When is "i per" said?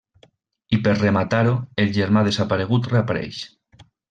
0.77-0.93